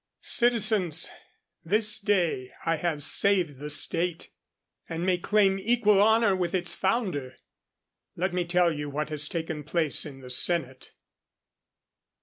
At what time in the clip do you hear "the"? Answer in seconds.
3.59-3.69, 10.21-10.31